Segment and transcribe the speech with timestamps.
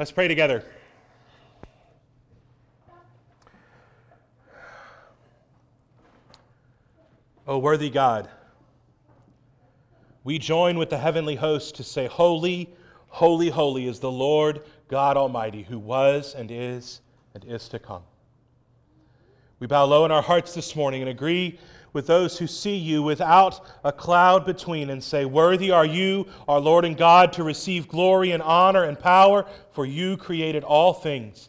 [0.00, 0.64] Let's pray together.
[7.46, 8.30] O worthy God,
[10.24, 12.70] we join with the heavenly host to say, Holy,
[13.08, 17.02] holy, holy is the Lord God Almighty, who was and is
[17.34, 18.02] and is to come.
[19.58, 21.58] We bow low in our hearts this morning and agree
[21.92, 26.60] with those who see you without a cloud between and say, Worthy are you, our
[26.60, 31.48] Lord and God, to receive glory and honor and power, for you created all things,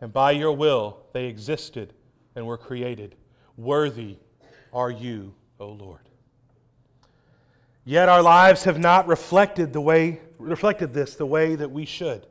[0.00, 1.92] and by your will they existed
[2.34, 3.14] and were created.
[3.56, 4.16] Worthy
[4.72, 6.00] are you, O Lord.
[7.84, 12.26] Yet our lives have not reflected the way reflected this the way that we should.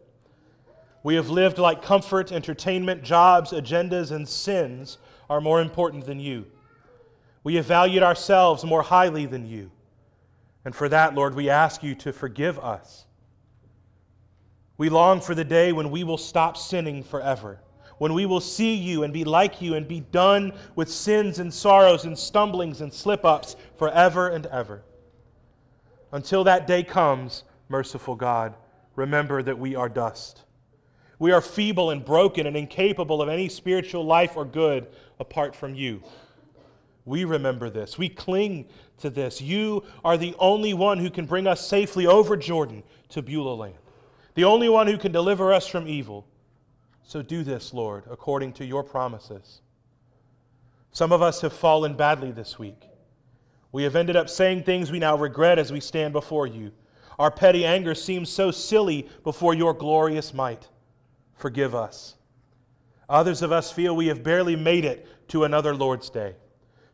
[1.04, 4.98] We have lived like comfort, entertainment, jobs, agendas, and sins
[5.30, 6.46] are more important than you.
[7.46, 9.70] We have valued ourselves more highly than you.
[10.66, 13.06] And for that, Lord, we ask you to forgive us.
[14.78, 17.60] We long for the day when we will stop sinning forever,
[18.00, 21.54] when we will see you and be like you and be done with sins and
[21.54, 24.82] sorrows and stumblings and slip ups forever and ever.
[26.12, 28.56] Until that day comes, merciful God,
[28.96, 30.42] remember that we are dust.
[31.20, 34.88] We are feeble and broken and incapable of any spiritual life or good
[35.20, 36.02] apart from you.
[37.06, 37.98] We remember this.
[37.98, 38.68] We cling
[39.00, 39.40] to this.
[39.40, 43.76] You are the only one who can bring us safely over Jordan to Beulah land,
[44.34, 46.26] the only one who can deliver us from evil.
[47.04, 49.62] So do this, Lord, according to your promises.
[50.92, 52.88] Some of us have fallen badly this week.
[53.72, 56.72] We have ended up saying things we now regret as we stand before you.
[57.20, 60.68] Our petty anger seems so silly before your glorious might.
[61.36, 62.16] Forgive us.
[63.08, 66.36] Others of us feel we have barely made it to another Lord's Day.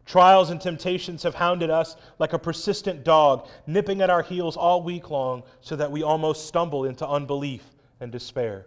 [0.05, 4.83] Trials and temptations have hounded us like a persistent dog, nipping at our heels all
[4.83, 7.63] week long so that we almost stumble into unbelief
[7.99, 8.65] and despair.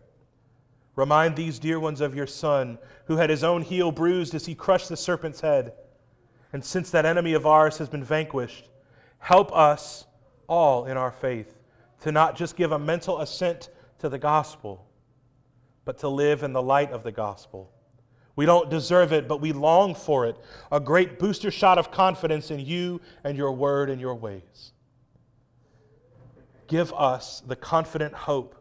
[0.96, 4.54] Remind these dear ones of your Son, who had his own heel bruised as he
[4.54, 5.74] crushed the serpent's head.
[6.52, 8.68] And since that enemy of ours has been vanquished,
[9.18, 10.06] help us
[10.46, 11.58] all in our faith
[12.02, 14.86] to not just give a mental assent to the gospel,
[15.84, 17.73] but to live in the light of the gospel
[18.36, 20.36] we don't deserve it, but we long for it.
[20.72, 24.72] A great booster shot of confidence in you and your word and your ways.
[26.66, 28.56] Give us the confident hope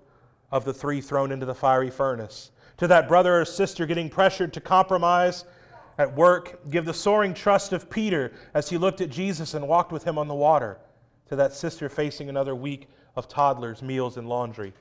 [0.51, 2.51] of the three thrown into the fiery furnace.
[2.77, 5.45] To that brother or sister getting pressured to compromise
[5.97, 9.91] at work, give the soaring trust of Peter as he looked at Jesus and walked
[9.91, 10.77] with him on the water.
[11.29, 14.73] To that sister facing another week of toddlers, meals, and laundry.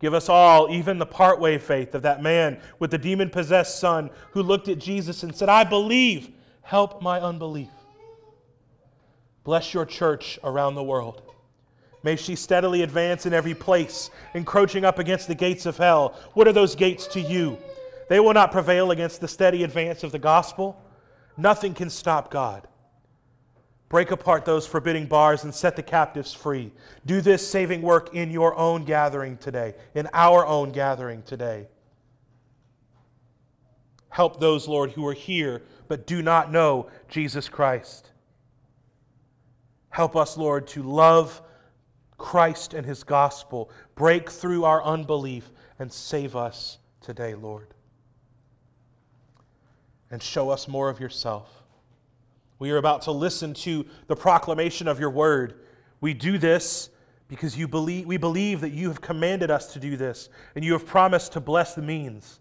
[0.00, 4.10] Give us all, even the partway faith of that man with the demon possessed son
[4.32, 6.30] who looked at Jesus and said, I believe,
[6.62, 7.70] help my unbelief.
[9.44, 11.22] Bless your church around the world.
[12.02, 16.18] May she steadily advance in every place, encroaching up against the gates of hell.
[16.34, 17.56] What are those gates to you?
[18.10, 20.78] They will not prevail against the steady advance of the gospel.
[21.38, 22.68] Nothing can stop God.
[23.88, 26.72] Break apart those forbidding bars and set the captives free.
[27.06, 31.68] Do this saving work in your own gathering today, in our own gathering today.
[34.08, 38.10] Help those, Lord, who are here but do not know Jesus Christ.
[39.90, 41.42] Help us, Lord, to love
[42.18, 43.70] Christ and his gospel.
[43.94, 47.68] Break through our unbelief and save us today, Lord.
[50.10, 51.63] And show us more of yourself.
[52.58, 55.60] We are about to listen to the proclamation of your word.
[56.00, 56.90] We do this
[57.28, 60.72] because you believe, we believe that you have commanded us to do this, and you
[60.72, 62.40] have promised to bless the means.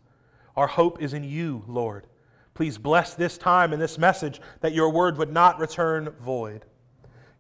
[0.56, 2.08] Our hope is in you, Lord.
[2.54, 6.66] Please bless this time and this message that your word would not return void.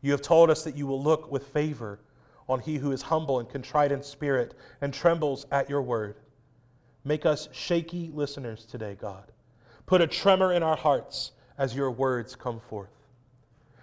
[0.01, 1.99] You have told us that you will look with favor
[2.49, 6.17] on he who is humble and contrite in spirit and trembles at your word.
[7.05, 9.31] Make us shaky listeners today, God.
[9.85, 12.89] Put a tremor in our hearts as your words come forth.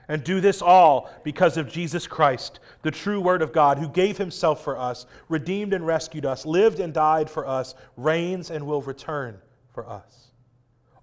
[0.07, 4.19] And do this all because of Jesus Christ, the true Word of God, who gave
[4.19, 8.83] Himself for us, redeemed and rescued us, lived and died for us, reigns and will
[8.83, 9.39] return
[9.73, 10.27] for us.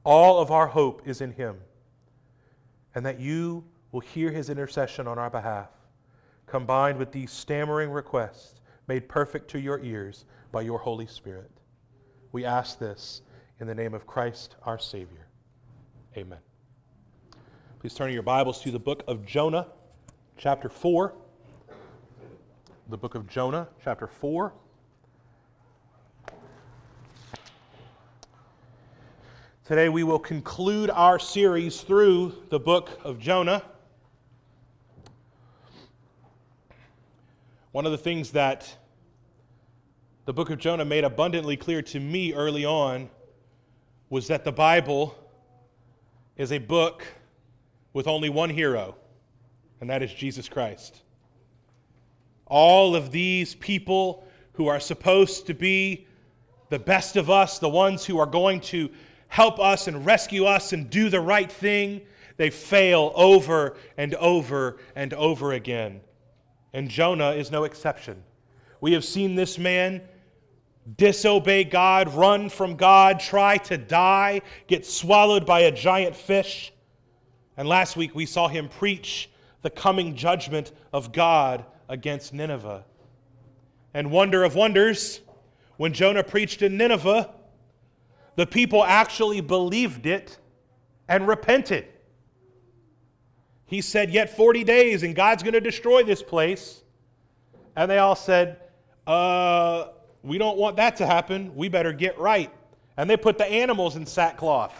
[0.03, 1.57] All of our hope is in Him,
[2.93, 5.69] and that you will hear His intercession on our behalf,
[6.45, 11.49] combined with these stammering requests made perfect to your ears by your Holy Spirit.
[12.33, 13.23] We ask this
[13.59, 15.25] in the name of Christ our Savior.
[16.15, 16.46] Amen.
[17.87, 19.65] Please turn your Bibles to the book of Jonah,
[20.35, 21.13] chapter 4.
[22.89, 24.51] The book of Jonah, chapter 4.
[29.63, 33.63] Today we will conclude our series through the book of Jonah.
[37.71, 38.75] One of the things that
[40.25, 43.09] the book of Jonah made abundantly clear to me early on
[44.09, 45.17] was that the Bible
[46.35, 47.05] is a book
[47.97, 48.95] with only one hero,
[49.81, 51.01] and that is Jesus Christ.
[52.45, 54.23] All of these people
[54.53, 56.05] who are supposed to be
[56.69, 58.91] the best of us, the ones who are going to
[59.29, 62.01] help us and rescue us and do the right thing,
[62.35, 65.99] they fail over and over and over again.
[66.73, 68.23] And Jonah is no exception.
[68.79, 70.03] We have seen this man
[70.97, 76.71] disobey God, run from God, try to die, get swallowed by a giant fish.
[77.57, 79.29] And last week we saw him preach
[79.63, 82.85] the coming judgment of God against Nineveh.
[83.93, 85.21] And wonder of wonders,
[85.77, 87.33] when Jonah preached in Nineveh,
[88.35, 90.37] the people actually believed it
[91.07, 91.87] and repented.
[93.65, 96.83] He said, Yet 40 days and God's going to destroy this place.
[97.75, 98.59] And they all said,
[99.07, 99.87] Uh,
[100.21, 101.55] we don't want that to happen.
[101.55, 102.51] We better get right.
[102.97, 104.73] And they put the animals in sackcloth.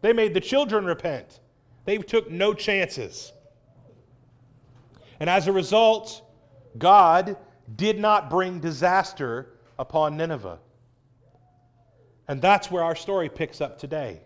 [0.00, 1.39] They made the children repent.
[1.84, 3.32] They took no chances.
[5.18, 6.22] And as a result,
[6.78, 7.36] God
[7.76, 10.58] did not bring disaster upon Nineveh.
[12.28, 14.20] And that's where our story picks up today.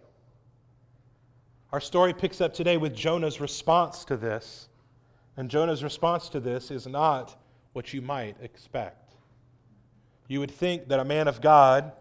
[1.72, 4.68] Our story picks up today with Jonah's response to this.
[5.36, 7.36] And Jonah's response to this is not
[7.72, 9.14] what you might expect.
[10.28, 11.92] You would think that a man of God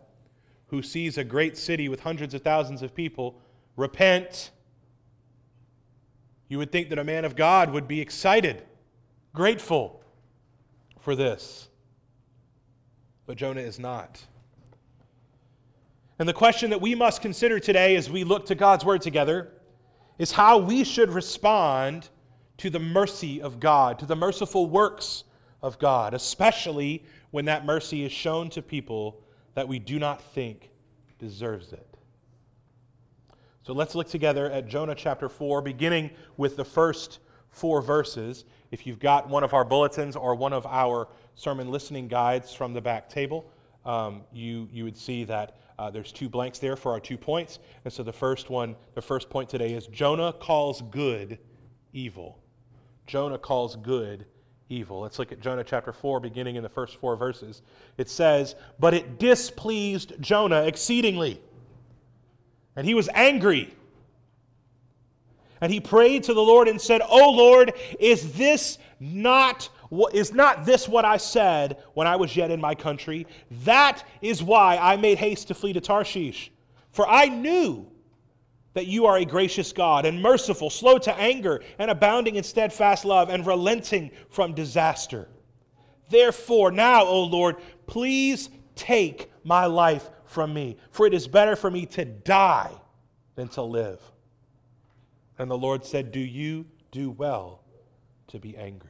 [0.68, 3.40] who sees a great city with hundreds of thousands of people
[3.76, 4.52] repent,
[6.48, 8.64] you would think that a man of God would be excited,
[9.34, 10.04] grateful
[11.00, 11.68] for this.
[13.26, 14.26] But Jonah is not.
[16.20, 19.52] And the question that we must consider today as we look to God's word together
[20.18, 22.10] is how we should respond
[22.58, 25.24] to the mercy of God, to the merciful works
[25.62, 29.22] of God, especially when that mercy is shown to people
[29.56, 30.70] that we do not think
[31.18, 31.93] deserves it.
[33.66, 37.20] So let's look together at Jonah chapter 4, beginning with the first
[37.50, 38.44] four verses.
[38.72, 42.74] If you've got one of our bulletins or one of our sermon listening guides from
[42.74, 43.50] the back table,
[43.86, 47.60] um, you, you would see that uh, there's two blanks there for our two points.
[47.86, 51.40] And so the first one, the first point today is Jonah calls good
[51.94, 52.40] evil.
[53.08, 54.26] Jonah calls good
[54.68, 55.00] evil.
[55.00, 57.62] Let's look at Jonah chapter 4, beginning in the first four verses.
[57.98, 61.40] It says, But it displeased Jonah exceedingly,
[62.76, 63.74] and he was angry.
[65.62, 69.70] And he prayed to the Lord and said, O Lord, is this not
[70.12, 73.28] is not this what I said when I was yet in my country?
[73.64, 76.52] That is why I made haste to flee to Tarshish.
[76.92, 77.88] For I knew
[78.74, 83.06] that you are a gracious God and merciful, slow to anger, and abounding in steadfast
[83.06, 85.28] love, and relenting from disaster.
[86.10, 91.72] Therefore, now, O Lord, please take my life from me, for it is better for
[91.72, 92.72] me to die
[93.36, 94.02] than to live.
[95.38, 97.62] And the Lord said, Do you do well
[98.28, 98.90] to be angry?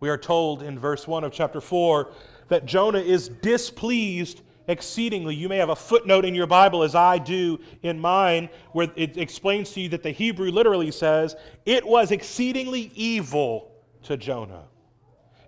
[0.00, 2.12] We are told in verse 1 of chapter 4
[2.48, 5.34] that Jonah is displeased exceedingly.
[5.34, 9.16] You may have a footnote in your Bible, as I do in mine, where it
[9.16, 13.72] explains to you that the Hebrew literally says, It was exceedingly evil
[14.04, 14.64] to Jonah.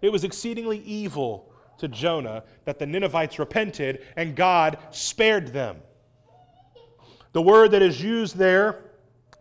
[0.03, 5.77] It was exceedingly evil to Jonah that the Ninevites repented and God spared them.
[7.33, 8.85] The word that is used there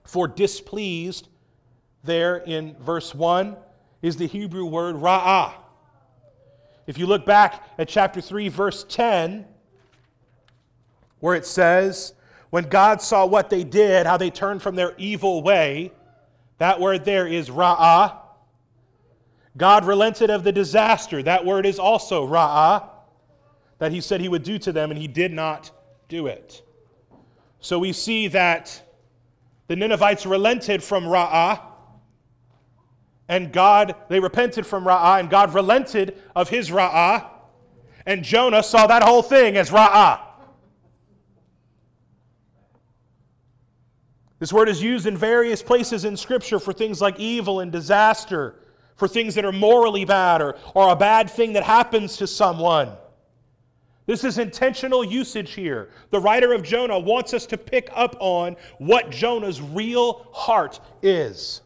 [0.03, 1.27] for displeased,
[2.03, 3.55] there in verse 1,
[4.01, 5.53] is the Hebrew word ra'ah.
[6.85, 9.45] If you look back at chapter 3, verse 10,
[11.19, 12.13] where it says,
[12.49, 15.93] When God saw what they did, how they turned from their evil way,
[16.57, 18.17] that word there is ra'ah.
[19.55, 21.21] God relented of the disaster.
[21.21, 22.89] That word is also ra'ah,
[23.79, 25.71] that he said he would do to them, and he did not
[26.07, 26.63] do it.
[27.59, 28.81] So we see that
[29.67, 31.61] the Ninevites relented from ra'ah,
[33.29, 37.27] and God, they repented from ra'ah, and God relented of his ra'ah,
[38.05, 40.19] and Jonah saw that whole thing as ra'ah.
[44.39, 48.55] This word is used in various places in Scripture for things like evil and disaster,
[48.95, 52.89] for things that are morally bad or, or a bad thing that happens to someone.
[54.05, 55.89] This is intentional usage here.
[56.09, 61.61] The writer of Jonah wants us to pick up on what Jonah's real heart is.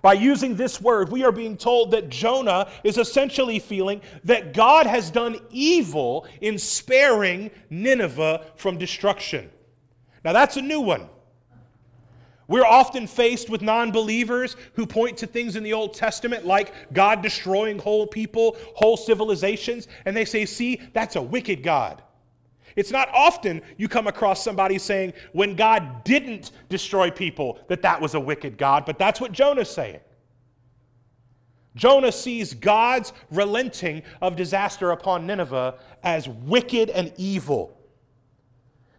[0.00, 4.86] By using this word, we are being told that Jonah is essentially feeling that God
[4.86, 9.50] has done evil in sparing Nineveh from destruction.
[10.22, 11.08] Now, that's a new one.
[12.46, 16.92] We're often faced with non believers who point to things in the Old Testament like
[16.92, 22.02] God destroying whole people, whole civilizations, and they say, see, that's a wicked God.
[22.76, 28.00] It's not often you come across somebody saying, when God didn't destroy people, that that
[28.00, 30.00] was a wicked God, but that's what Jonah's saying.
[31.76, 37.78] Jonah sees God's relenting of disaster upon Nineveh as wicked and evil.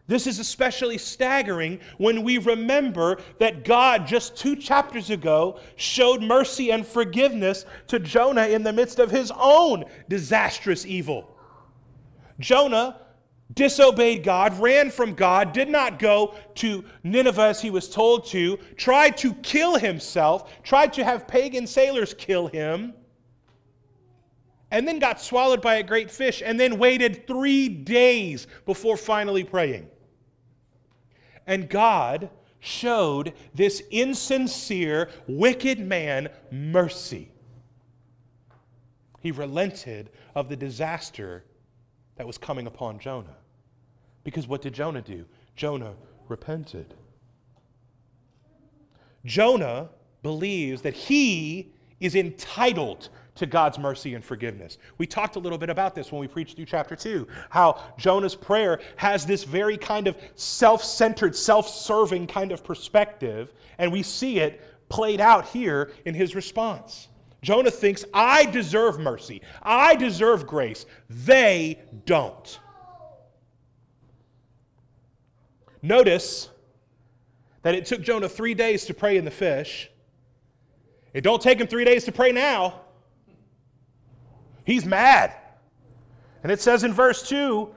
[0.08, 6.72] This is especially staggering when we remember that God, just two chapters ago, showed mercy
[6.72, 11.36] and forgiveness to Jonah in the midst of his own disastrous evil.
[12.40, 13.00] Jonah
[13.54, 18.58] disobeyed God, ran from God, did not go to Nineveh as he was told to,
[18.76, 22.94] tried to kill himself, tried to have pagan sailors kill him,
[24.70, 29.44] and then got swallowed by a great fish, and then waited three days before finally
[29.44, 29.90] praying.
[31.48, 37.32] And God showed this insincere, wicked man mercy.
[39.20, 41.44] He relented of the disaster
[42.16, 43.36] that was coming upon Jonah.
[44.24, 45.26] Because what did Jonah do?
[45.56, 45.94] Jonah
[46.28, 46.94] repented.
[49.26, 49.90] Jonah
[50.24, 54.78] believes that he is entitled to God's mercy and forgiveness.
[54.98, 58.36] We talked a little bit about this when we preached through chapter 2, how Jonah's
[58.36, 64.04] prayer has this very kind of self centered, self serving kind of perspective, and we
[64.04, 67.10] see it played out here in his response.
[67.42, 70.86] Jonah thinks, I deserve mercy, I deserve grace.
[71.10, 72.60] They don't.
[75.82, 76.50] Notice
[77.62, 79.92] that it took Jonah three days to pray in the fish.
[81.14, 82.82] It don't take him three days to pray now.
[84.66, 85.34] He's mad.
[86.44, 87.74] And it says in verse 2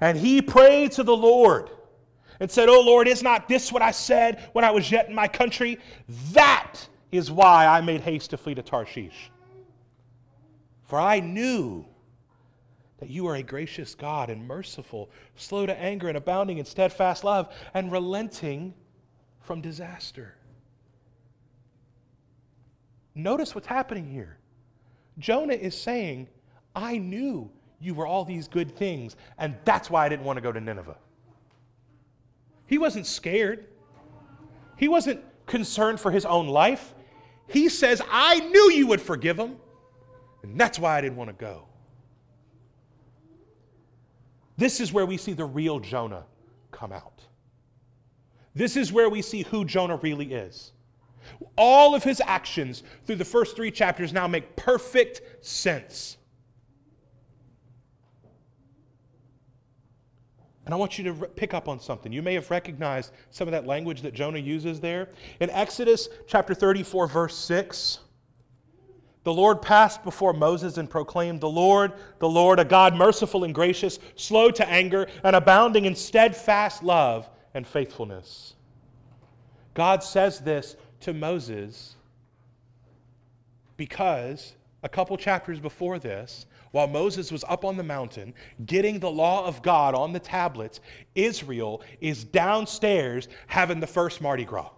[0.00, 1.70] And he prayed to the Lord
[2.40, 5.14] and said, Oh Lord, is not this what I said when I was yet in
[5.14, 5.78] my country?
[6.32, 6.74] That
[7.10, 9.30] is why I made haste to flee to Tarshish.
[10.84, 11.86] For I knew
[12.98, 17.24] that you are a gracious God and merciful, slow to anger and abounding in steadfast
[17.24, 18.74] love, and relenting
[19.40, 20.34] from disaster.
[23.14, 24.38] Notice what's happening here.
[25.18, 26.28] Jonah is saying,
[26.74, 27.50] I knew
[27.80, 30.60] you were all these good things, and that's why I didn't want to go to
[30.60, 30.96] Nineveh.
[32.66, 33.66] He wasn't scared,
[34.76, 36.94] he wasn't concerned for his own life.
[37.48, 39.56] He says, I knew you would forgive him,
[40.42, 41.66] and that's why I didn't want to go.
[44.56, 46.24] This is where we see the real Jonah
[46.70, 47.20] come out.
[48.54, 50.71] This is where we see who Jonah really is.
[51.56, 56.16] All of his actions through the first three chapters now make perfect sense.
[60.64, 62.12] And I want you to pick up on something.
[62.12, 65.08] You may have recognized some of that language that Jonah uses there.
[65.40, 67.98] In Exodus chapter 34, verse 6,
[69.24, 73.54] the Lord passed before Moses and proclaimed, The Lord, the Lord, a God merciful and
[73.54, 78.54] gracious, slow to anger, and abounding in steadfast love and faithfulness.
[79.74, 81.96] God says this to Moses
[83.76, 89.10] because a couple chapters before this, while Moses was up on the mountain getting the
[89.10, 90.80] law of God on the tablets,
[91.14, 94.70] Israel is downstairs having the first Mardi Gras.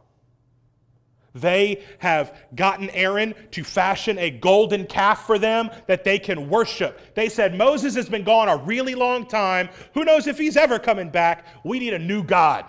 [1.35, 7.01] They have gotten Aaron to fashion a golden calf for them that they can worship.
[7.15, 9.69] They said, Moses has been gone a really long time.
[9.95, 11.45] Who knows if he's ever coming back?
[11.65, 12.65] We need a new God.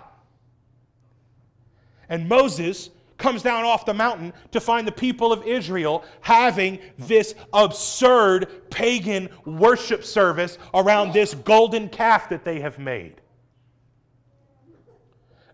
[2.08, 7.34] And Moses comes down off the mountain to find the people of Israel having this
[7.52, 13.20] absurd pagan worship service around this golden calf that they have made.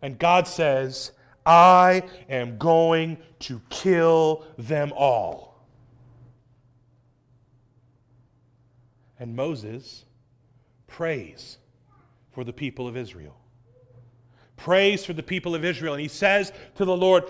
[0.00, 1.12] And God says,
[1.47, 5.52] I am going to kill them all.
[9.19, 10.04] And Moses
[10.88, 11.59] prays
[12.33, 13.37] for the people of Israel
[14.62, 15.95] prays for the people of Israel.
[15.95, 17.25] And he says to the Lord,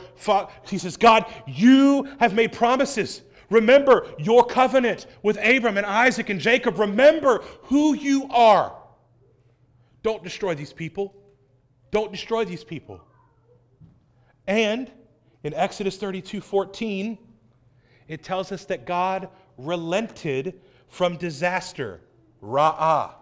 [0.69, 3.23] he says, God, you have made promises.
[3.49, 6.79] Remember your covenant with Abram and Isaac and Jacob.
[6.79, 8.77] Remember who you are.
[10.03, 11.15] Don't destroy these people.
[11.91, 13.01] Don't destroy these people.
[14.47, 14.91] And
[15.43, 17.19] in Exodus 32 14,
[18.09, 22.01] it tells us that God relented from disaster,
[22.43, 23.13] ra'ah,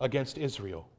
[0.00, 0.89] against Israel.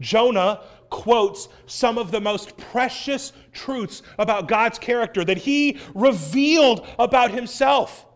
[0.00, 0.60] Jonah
[0.90, 8.06] quotes some of the most precious truths about God's character that he revealed about himself.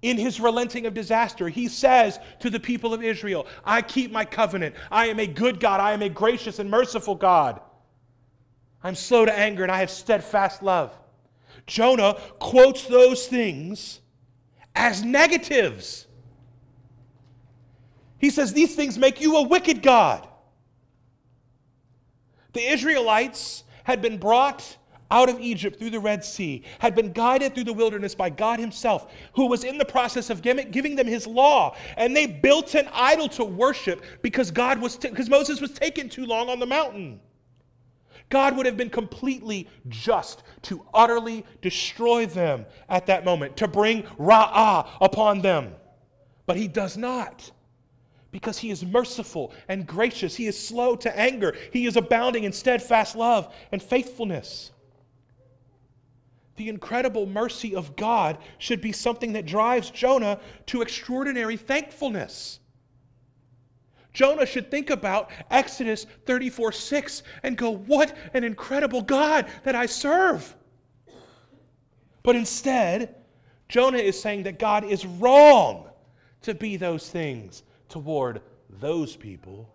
[0.00, 4.24] In his relenting of disaster, he says to the people of Israel, I keep my
[4.24, 4.76] covenant.
[4.92, 5.80] I am a good God.
[5.80, 7.60] I am a gracious and merciful God.
[8.82, 10.96] I'm slow to anger and I have steadfast love.
[11.66, 14.00] Jonah quotes those things
[14.74, 16.06] as negatives.
[18.18, 20.28] He says, These things make you a wicked God.
[22.58, 24.78] The Israelites had been brought
[25.12, 28.58] out of Egypt through the Red Sea, had been guided through the wilderness by God
[28.58, 31.76] Himself, who was in the process of giving them His law.
[31.96, 36.08] And they built an idol to worship because God was t- because Moses was taken
[36.08, 37.20] too long on the mountain.
[38.28, 44.02] God would have been completely just to utterly destroy them at that moment, to bring
[44.18, 45.76] Ra'ah upon them.
[46.44, 47.52] But He does not
[48.38, 50.36] because he is merciful and gracious.
[50.36, 51.56] He is slow to anger.
[51.72, 54.70] He is abounding in steadfast love and faithfulness.
[56.54, 62.60] The incredible mercy of God should be something that drives Jonah to extraordinary thankfulness.
[64.12, 69.86] Jonah should think about Exodus 34 6 and go, What an incredible God that I
[69.86, 70.54] serve.
[72.22, 73.16] But instead,
[73.68, 75.90] Jonah is saying that God is wrong
[76.42, 78.42] to be those things toward
[78.80, 79.68] those people.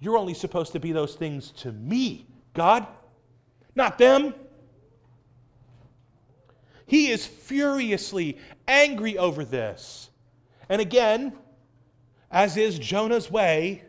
[0.00, 2.86] You're only supposed to be those things to me, God,
[3.74, 4.34] not them.
[6.86, 8.38] He is furiously
[8.68, 10.10] angry over this.
[10.68, 11.32] And again,
[12.30, 13.82] as is Jonah's way,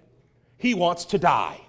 [0.58, 1.62] he wants to die.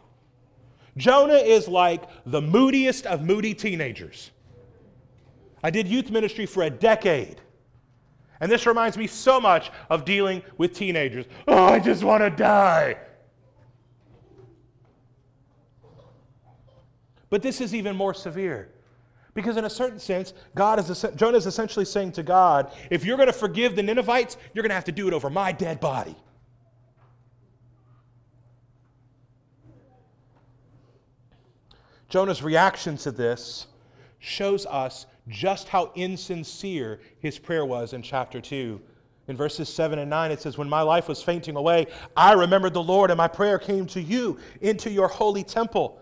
[0.97, 4.31] Jonah is like the moodiest of moody teenagers.
[5.63, 7.41] I did youth ministry for a decade.
[8.41, 11.27] And this reminds me so much of dealing with teenagers.
[11.47, 12.97] Oh, I just want to die.
[17.31, 18.71] But this is even more severe.
[19.35, 23.17] Because in a certain sense, God is Jonah is essentially saying to God, if you're
[23.17, 25.81] going to forgive the Ninevites, you're going to have to do it over my dead
[25.81, 26.17] body.
[32.09, 33.67] Jonah's reaction to this
[34.19, 38.81] shows us just how insincere his prayer was in chapter 2.
[39.29, 42.73] In verses 7 and 9, it says, When my life was fainting away, I remembered
[42.73, 46.01] the Lord, and my prayer came to you into your holy temple.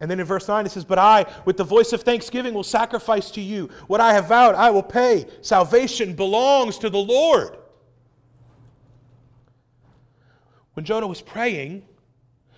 [0.00, 2.62] And then in verse 9 it says, But I, with the voice of thanksgiving, will
[2.62, 3.68] sacrifice to you.
[3.88, 5.26] What I have vowed, I will pay.
[5.42, 7.56] Salvation belongs to the Lord.
[10.74, 11.84] When Jonah was praying,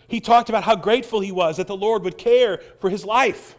[0.08, 3.56] he talked about how grateful he was that the Lord would care for his life.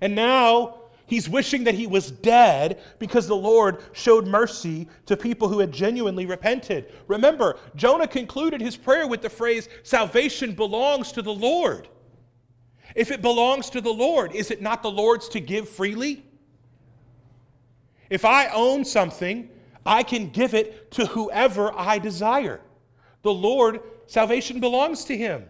[0.00, 0.79] And now
[1.10, 5.72] He's wishing that he was dead because the Lord showed mercy to people who had
[5.72, 6.92] genuinely repented.
[7.08, 11.88] Remember, Jonah concluded his prayer with the phrase, Salvation belongs to the Lord.
[12.94, 16.24] If it belongs to the Lord, is it not the Lord's to give freely?
[18.08, 19.50] If I own something,
[19.84, 22.60] I can give it to whoever I desire.
[23.22, 25.46] The Lord, salvation belongs to him.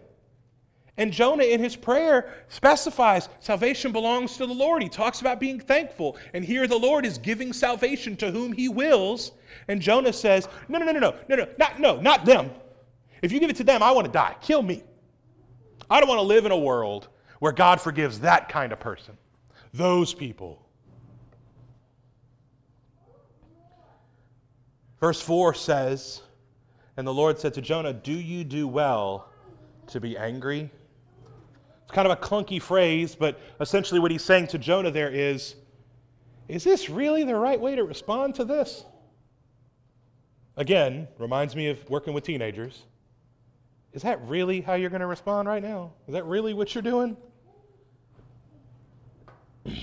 [0.97, 4.83] And Jonah, in his prayer, specifies salvation belongs to the Lord.
[4.83, 6.17] He talks about being thankful.
[6.33, 9.31] And here the Lord is giving salvation to whom he wills.
[9.67, 12.51] And Jonah says, No, no, no, no, no, no, no, not, no, not them.
[13.21, 14.35] If you give it to them, I want to die.
[14.41, 14.83] Kill me.
[15.89, 17.07] I don't want to live in a world
[17.39, 19.17] where God forgives that kind of person,
[19.73, 20.61] those people.
[24.99, 26.21] Verse 4 says,
[26.97, 29.29] And the Lord said to Jonah, Do you do well
[29.87, 30.69] to be angry?
[31.91, 35.55] It's kind of a clunky phrase, but essentially what he's saying to Jonah there is
[36.47, 38.85] Is this really the right way to respond to this?
[40.55, 42.85] Again, reminds me of working with teenagers.
[43.91, 45.91] Is that really how you're going to respond right now?
[46.07, 47.17] Is that really what you're doing?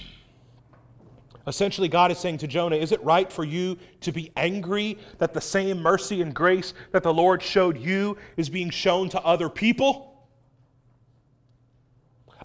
[1.47, 5.35] Essentially, God is saying to Jonah, Is it right for you to be angry that
[5.35, 9.51] the same mercy and grace that the Lord showed you is being shown to other
[9.51, 10.08] people?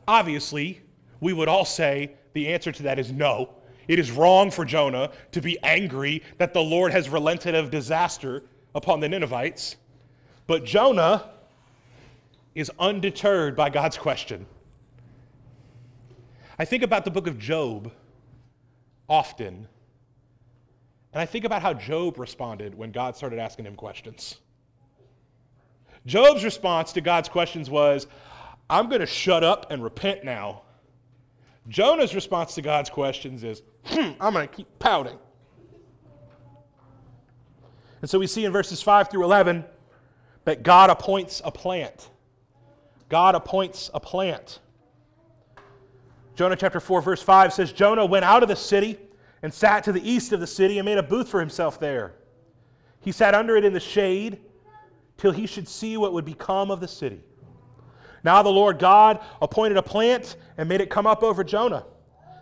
[0.07, 0.81] Obviously,
[1.19, 3.49] we would all say the answer to that is no.
[3.87, 8.43] It is wrong for Jonah to be angry that the Lord has relented of disaster
[8.75, 9.75] upon the Ninevites.
[10.47, 11.31] But Jonah
[12.55, 14.45] is undeterred by God's question.
[16.57, 17.91] I think about the book of Job
[19.09, 19.67] often,
[21.13, 24.37] and I think about how Job responded when God started asking him questions.
[26.05, 28.07] Job's response to God's questions was,
[28.73, 30.63] I'm going to shut up and repent now.
[31.67, 35.19] Jonah's response to God's questions is, hmm, I'm going to keep pouting.
[38.01, 39.63] And so we see in verses 5 through 11
[40.45, 42.09] that God appoints a plant.
[43.09, 44.57] God appoints a plant.
[46.35, 48.97] Jonah chapter 4, verse 5 says Jonah went out of the city
[49.43, 52.15] and sat to the east of the city and made a booth for himself there.
[53.01, 54.39] He sat under it in the shade
[55.17, 57.21] till he should see what would become of the city.
[58.23, 61.85] Now the Lord God appointed a plant and made it come up over Jonah,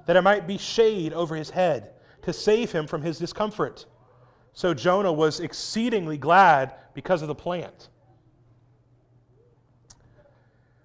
[0.05, 1.91] that it might be shade over his head,
[2.21, 3.85] to save him from his discomfort.
[4.53, 7.89] So Jonah was exceedingly glad because of the plant.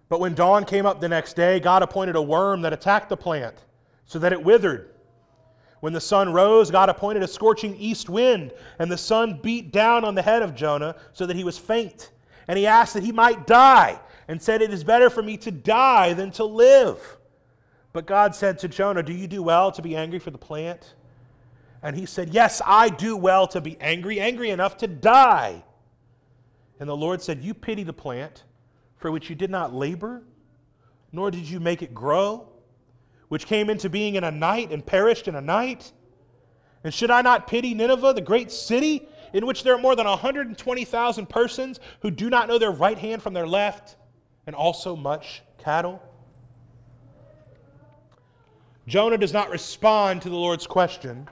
[0.09, 3.17] But when dawn came up the next day, God appointed a worm that attacked the
[3.17, 3.57] plant,
[4.05, 4.95] so that it withered.
[5.81, 10.05] When the sun rose, God appointed a scorching east wind, and the sun beat down
[10.05, 12.13] on the head of Jonah, so that he was faint.
[12.49, 15.51] And he asked that he might die, and said, It is better for me to
[15.51, 17.19] die than to live.
[17.93, 20.95] But God said to Jonah, Do you do well to be angry for the plant?
[21.83, 25.63] And he said, Yes, I do well to be angry, angry enough to die.
[26.79, 28.45] And the Lord said, You pity the plant
[28.97, 30.23] for which you did not labor,
[31.13, 32.49] nor did you make it grow,
[33.29, 35.93] which came into being in a night and perished in a night?
[36.85, 40.07] And should I not pity Nineveh, the great city, in which there are more than
[40.07, 43.97] 120,000 persons who do not know their right hand from their left,
[44.47, 46.03] and also much cattle?
[48.87, 51.29] Jonah does not respond to the Lord's question.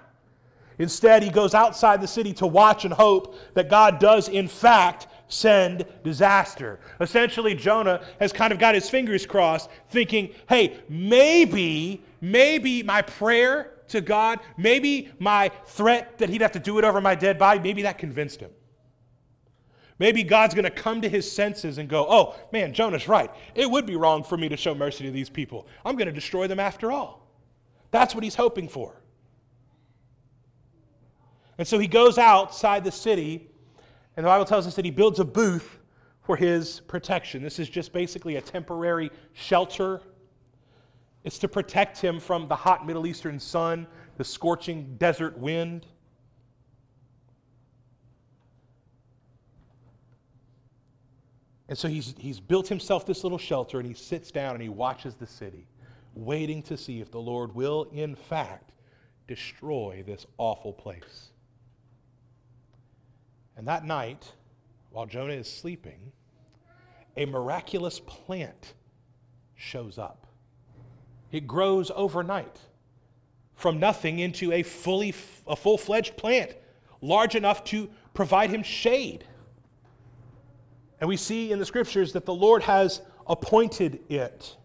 [0.79, 5.07] Instead, he goes outside the city to watch and hope that God does, in fact,
[5.29, 6.81] send disaster.
[7.01, 13.71] Essentially, Jonah has kind of got his fingers crossed, thinking, hey, maybe, maybe my prayer
[13.89, 17.61] to God, maybe my threat that he'd have to do it over my dead body,
[17.61, 18.51] maybe that convinced him.
[19.99, 23.31] Maybe God's going to come to his senses and go, oh, man, Jonah's right.
[23.55, 25.69] It would be wrong for me to show mercy to these people.
[25.85, 27.29] I'm going to destroy them after all.
[27.93, 29.01] That's what he's hoping for.
[31.59, 33.49] And so he goes outside the city,
[34.17, 35.79] and the Bible tells us that he builds a booth
[36.23, 37.43] for his protection.
[37.43, 40.01] This is just basically a temporary shelter.
[41.23, 45.87] It's to protect him from the hot Middle Eastern sun, the scorching desert wind.
[51.69, 54.69] And so he's, he's built himself this little shelter and he sits down and he
[54.69, 55.67] watches the city,
[56.15, 58.73] waiting to see if the Lord will, in fact,
[59.27, 61.31] destroy this awful place.
[63.57, 64.33] And that night,
[64.91, 66.13] while Jonah is sleeping,
[67.17, 68.75] a miraculous plant
[69.55, 70.27] shows up.
[71.33, 72.59] It grows overnight
[73.55, 75.15] from nothing into a fully
[75.47, 76.55] a full-fledged plant
[77.01, 79.25] large enough to provide him shade.
[81.01, 84.57] And we see in the scriptures that the Lord has appointed it.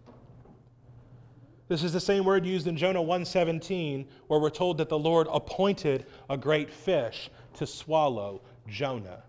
[1.68, 5.28] This is the same word used in Jonah 1:17 where we're told that the Lord
[5.32, 9.24] appointed a great fish to swallow Jonah.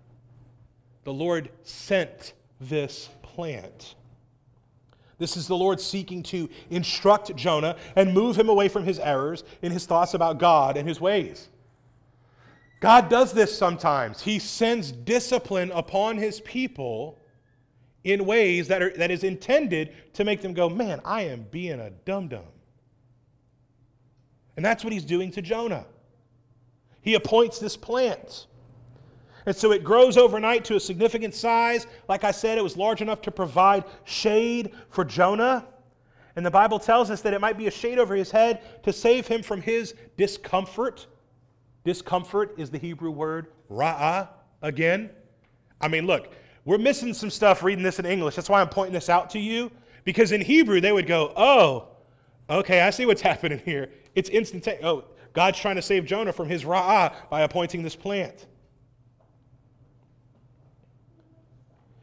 [1.04, 3.94] The Lord sent this plant.
[5.18, 9.44] This is the Lord seeking to instruct Jonah and move him away from his errors
[9.60, 11.50] in his thoughts about God and his ways.
[12.80, 14.22] God does this sometimes.
[14.22, 17.18] He sends discipline upon his people
[18.04, 21.78] in ways that, are, that is intended to make them go, Man, I am being
[21.78, 22.44] a dum dum.
[24.56, 25.86] And that's what he's doing to Jonah.
[27.02, 28.46] He appoints this plant.
[29.46, 31.86] And so it grows overnight to a significant size.
[32.08, 35.66] Like I said, it was large enough to provide shade for Jonah.
[36.36, 38.92] And the Bible tells us that it might be a shade over his head to
[38.92, 41.06] save him from his discomfort.
[41.84, 44.28] Discomfort is the Hebrew word ra'ah
[44.62, 45.10] again.
[45.80, 46.32] I mean, look,
[46.64, 48.36] we're missing some stuff reading this in English.
[48.36, 49.70] That's why I'm pointing this out to you.
[50.04, 51.88] Because in Hebrew, they would go, oh,
[52.48, 53.90] okay, I see what's happening here.
[54.14, 54.84] It's instantaneous.
[54.84, 58.46] Oh, God's trying to save Jonah from his ra'ah by appointing this plant.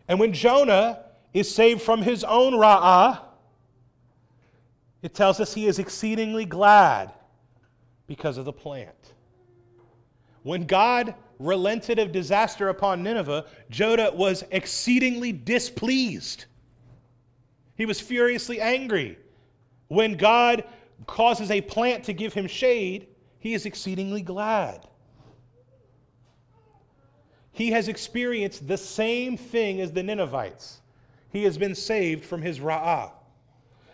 [0.07, 3.19] And when Jonah is saved from his own ra'ah,
[5.01, 7.13] it tells us he is exceedingly glad
[8.07, 9.13] because of the plant.
[10.47, 16.45] When God relented of disaster upon Nineveh, Jonah was exceedingly displeased.
[17.75, 19.17] He was furiously angry.
[19.89, 20.63] When God
[21.05, 23.07] causes a plant to give him shade,
[23.39, 24.87] he is exceedingly glad
[27.57, 30.79] he has experienced the same thing as the Ninevites.
[31.31, 33.09] He has been saved from his ra'ah.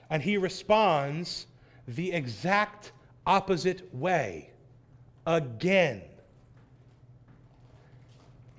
[0.10, 1.48] And he responds
[1.88, 2.92] the exact
[3.26, 4.50] opposite way
[5.26, 6.02] again.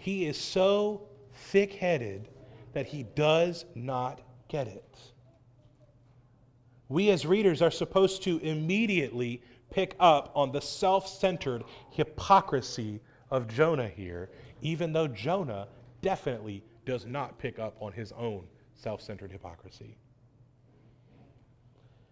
[0.05, 2.29] He is so thick headed
[2.75, 4.99] that he does not get it.
[6.91, 9.41] We as readers are supposed to immediately
[9.71, 14.29] pick up on the self centered hypocrisy of Jonah here
[14.61, 15.69] even though Jonah
[16.03, 19.97] definitely does not pick up on his own self centered hypocrisy.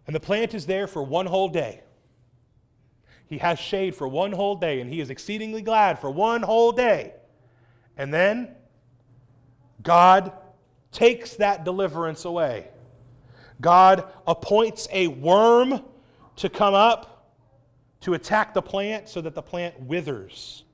[0.06, 1.82] And the plant is there for one whole day.
[3.26, 6.72] He has shade for one whole day, and he is exceedingly glad for one whole
[6.72, 7.12] day.
[7.96, 8.54] And then
[9.82, 10.32] God
[10.90, 12.68] takes that deliverance away.
[13.60, 15.80] God appoints a worm
[16.36, 17.34] to come up
[18.00, 20.64] to attack the plant so that the plant withers.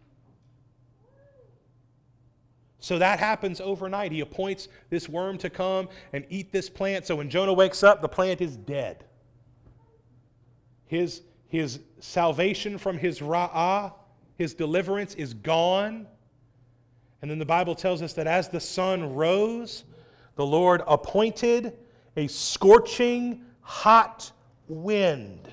[2.81, 4.13] So that happens overnight.
[4.13, 7.07] He appoints this worm to come and eat this plant.
[7.07, 9.05] So when Jonah wakes up, the plant is dead.
[10.87, 13.93] His, his salvation from his ra'ah,
[14.37, 16.07] his deliverance, is gone.
[17.21, 19.85] And then the Bible tells us that as the sun rose,
[20.37, 21.77] the Lord appointed
[22.17, 24.31] a scorching hot
[24.69, 25.53] wind.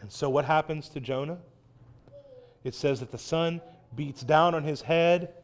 [0.00, 1.38] And so what happens to Jonah?
[2.64, 3.60] It says that the sun
[3.96, 5.34] beats down on his head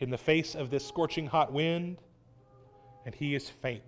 [0.00, 1.98] in the face of this scorching hot wind,
[3.04, 3.82] and he is faint.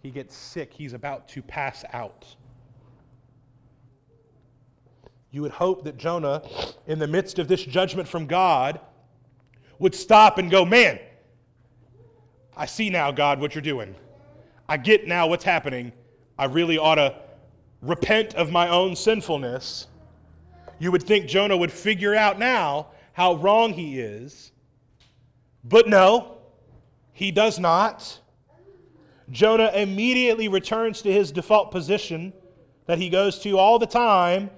[0.00, 0.72] He gets sick.
[0.72, 2.26] He's about to pass out.
[5.32, 6.42] You would hope that Jonah,
[6.86, 8.78] in the midst of this judgment from God,
[9.78, 11.00] would stop and go, Man,
[12.54, 13.94] I see now, God, what you're doing.
[14.68, 15.92] I get now what's happening.
[16.38, 17.16] I really ought to
[17.80, 19.86] repent of my own sinfulness.
[20.78, 24.52] You would think Jonah would figure out now how wrong he is.
[25.64, 26.38] But no,
[27.12, 28.18] he does not.
[29.30, 32.34] Jonah immediately returns to his default position
[32.84, 34.50] that he goes to all the time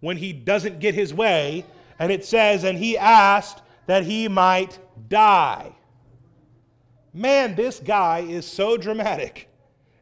[0.00, 1.64] when he doesn't get his way.
[1.98, 4.78] And it says, and he asked that he might
[5.08, 5.72] die.
[7.12, 9.48] Man, this guy is so dramatic.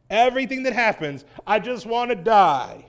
[0.09, 2.85] Everything that happens, I just want to die.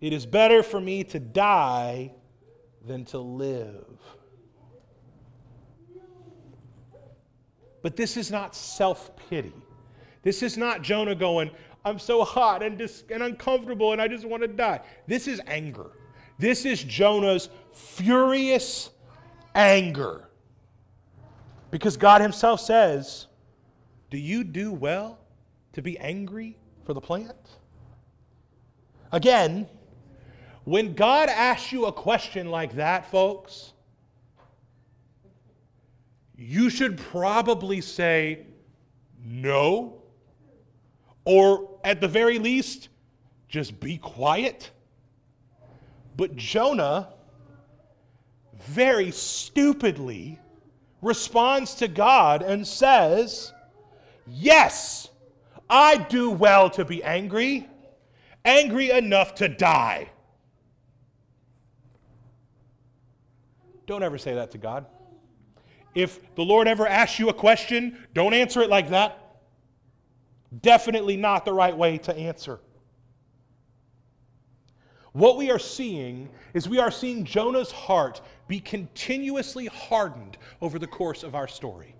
[0.00, 2.12] It is better for me to die
[2.84, 3.86] than to live.
[7.82, 9.52] But this is not self pity.
[10.22, 11.50] This is not Jonah going,
[11.84, 14.80] I'm so hot and, dis- and uncomfortable and I just want to die.
[15.06, 15.90] This is anger.
[16.38, 18.90] This is Jonah's furious
[19.54, 20.28] anger.
[21.70, 23.26] Because God Himself says,
[24.10, 25.18] Do you do well
[25.72, 27.36] to be angry for the plant?
[29.12, 29.68] Again,
[30.64, 33.74] when God asks you a question like that, folks,
[36.36, 38.46] you should probably say
[39.24, 40.02] no,
[41.24, 42.88] or at the very least,
[43.48, 44.70] just be quiet.
[46.16, 47.08] But Jonah
[48.66, 50.38] very stupidly
[51.02, 53.52] responds to God and says,
[54.26, 55.08] Yes,
[55.68, 57.68] I do well to be angry,
[58.44, 60.10] angry enough to die.
[63.86, 64.86] Don't ever say that to God.
[65.94, 69.23] If the Lord ever asks you a question, don't answer it like that.
[70.60, 72.60] Definitely not the right way to answer.
[75.12, 80.88] What we are seeing is we are seeing Jonah's heart be continuously hardened over the
[80.88, 81.94] course of our story.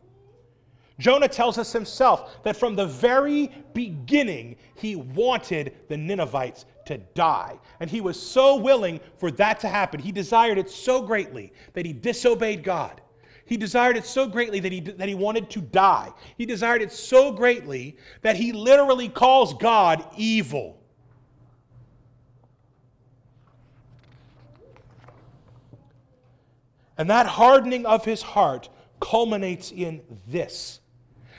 [0.99, 7.59] Jonah tells us himself that from the very beginning, he wanted the Ninevites to die.
[7.81, 10.01] And he was so willing for that to happen.
[10.01, 13.01] He desired it so greatly that he disobeyed God.
[13.47, 16.13] He desired it so greatly that he, that he wanted to die.
[16.39, 20.81] He desired it so greatly that he literally calls God evil.
[26.97, 28.69] And that hardening of his heart
[29.01, 30.81] culminates in this.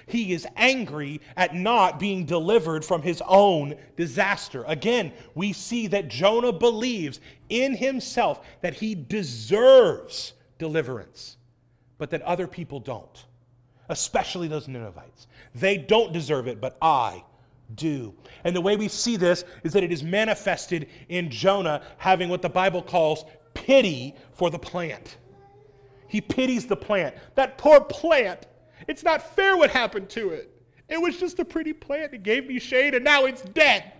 [0.07, 4.63] He is angry at not being delivered from his own disaster.
[4.67, 11.37] Again, we see that Jonah believes in himself that he deserves deliverance,
[11.97, 13.25] but that other people don't,
[13.89, 15.27] especially those Ninevites.
[15.53, 17.23] They don't deserve it, but I
[17.75, 18.13] do.
[18.43, 22.41] And the way we see this is that it is manifested in Jonah having what
[22.41, 25.17] the Bible calls pity for the plant.
[26.07, 27.15] He pities the plant.
[27.35, 28.47] That poor plant.
[28.87, 30.51] It's not fair what happened to it.
[30.87, 32.13] It was just a pretty plant.
[32.13, 33.91] It gave me shade, and now it's dead.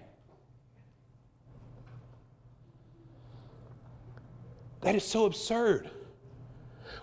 [4.81, 5.89] That is so absurd.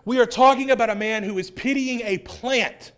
[0.05, 2.93] We are talking about a man who is pitying a plant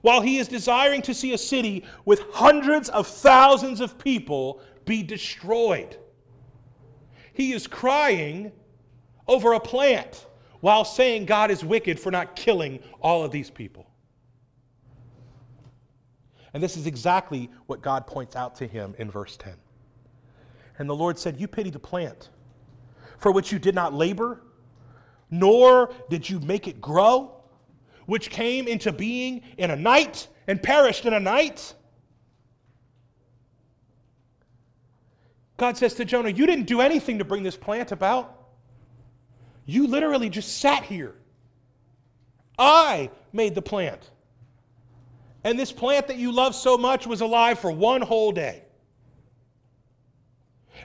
[0.00, 5.02] while he is desiring to see a city with hundreds of thousands of people be
[5.02, 5.96] destroyed.
[7.32, 8.52] He is crying
[9.26, 10.26] over a plant
[10.60, 13.86] while saying God is wicked for not killing all of these people.
[16.52, 19.54] And this is exactly what God points out to him in verse 10.
[20.78, 22.30] And the Lord said, You pity the plant,
[23.18, 24.42] for which you did not labor,
[25.38, 27.32] nor did you make it grow,
[28.06, 31.74] which came into being in a night and perished in a night.
[35.56, 38.46] God says to Jonah, You didn't do anything to bring this plant about.
[39.66, 41.14] You literally just sat here.
[42.58, 44.10] I made the plant.
[45.42, 48.62] And this plant that you love so much was alive for one whole day.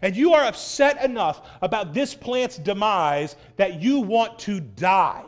[0.01, 5.25] And you are upset enough about this plant's demise that you want to die.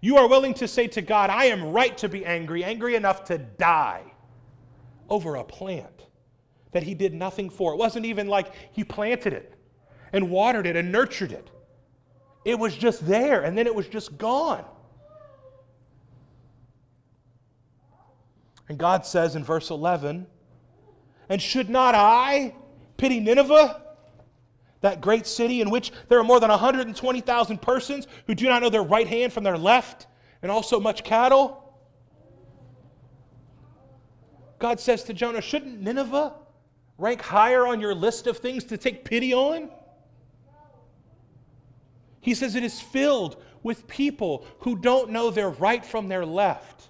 [0.00, 3.24] You are willing to say to God, I am right to be angry, angry enough
[3.24, 4.02] to die
[5.08, 6.06] over a plant
[6.72, 7.72] that He did nothing for.
[7.72, 9.54] It wasn't even like He planted it
[10.12, 11.50] and watered it and nurtured it,
[12.44, 14.64] it was just there and then it was just gone.
[18.68, 20.26] And God says in verse 11,
[21.28, 22.54] And should not I
[23.00, 23.80] pity Nineveh,
[24.82, 28.68] that great city in which there are more than 120,000 persons who do not know
[28.68, 30.06] their right hand from their left,
[30.42, 31.74] and also much cattle?
[34.58, 36.34] God says to Jonah, Shouldn't Nineveh
[36.98, 39.70] rank higher on your list of things to take pity on?
[42.20, 46.89] He says it is filled with people who don't know their right from their left.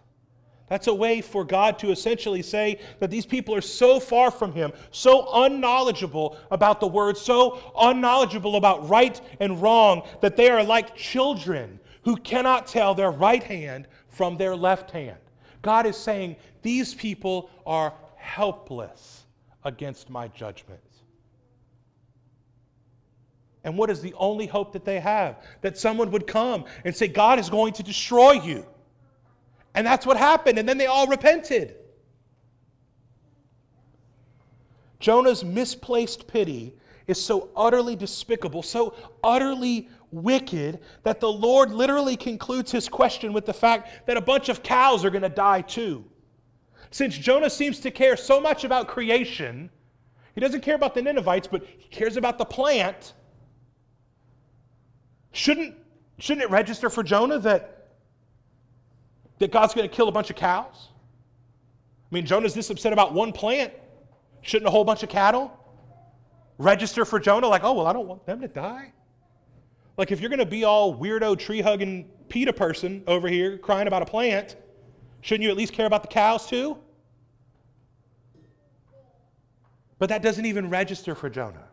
[0.70, 4.52] That's a way for God to essentially say that these people are so far from
[4.52, 10.62] Him, so unknowledgeable about the Word, so unknowledgeable about right and wrong, that they are
[10.62, 15.18] like children who cannot tell their right hand from their left hand.
[15.60, 19.24] God is saying, These people are helpless
[19.64, 20.80] against my judgment.
[23.64, 25.44] And what is the only hope that they have?
[25.62, 28.64] That someone would come and say, God is going to destroy you.
[29.74, 30.58] And that's what happened.
[30.58, 31.76] And then they all repented.
[34.98, 36.74] Jonah's misplaced pity
[37.06, 43.46] is so utterly despicable, so utterly wicked, that the Lord literally concludes his question with
[43.46, 46.04] the fact that a bunch of cows are going to die too.
[46.90, 49.70] Since Jonah seems to care so much about creation,
[50.34, 53.14] he doesn't care about the Ninevites, but he cares about the plant.
[55.32, 55.74] Shouldn't,
[56.18, 57.79] shouldn't it register for Jonah that
[59.40, 60.88] that God's going to kill a bunch of cows?
[62.10, 63.72] I mean, Jonah's this upset about one plant.
[64.42, 65.52] Shouldn't a whole bunch of cattle
[66.58, 67.48] register for Jonah?
[67.48, 68.92] Like, oh, well, I don't want them to die.
[69.96, 73.86] Like, if you're going to be all weirdo, tree hugging PETA person over here crying
[73.86, 74.56] about a plant,
[75.20, 76.78] shouldn't you at least care about the cows too?
[79.98, 81.68] But that doesn't even register for Jonah.